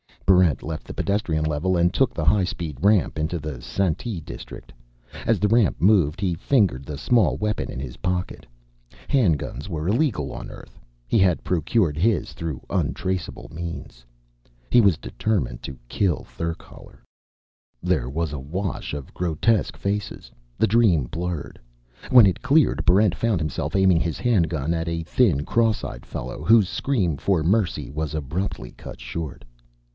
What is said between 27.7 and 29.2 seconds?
was abruptly cut